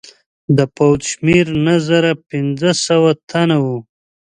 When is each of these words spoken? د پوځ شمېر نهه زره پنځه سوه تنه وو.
د 0.57 0.59
پوځ 0.75 0.99
شمېر 1.13 1.45
نهه 1.65 1.77
زره 1.87 2.11
پنځه 2.29 2.69
سوه 2.85 3.11
تنه 3.29 3.57
وو. 3.63 3.77